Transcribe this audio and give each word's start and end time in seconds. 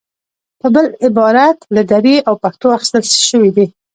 په 0.59 0.67
بل 0.75 0.85
عبارت 1.05 1.57
له 1.75 1.81
دري 1.91 2.15
او 2.27 2.33
پښتو 2.43 2.67
اخیستل 2.77 3.03
شوې 3.29 3.51
دي. 3.57 3.65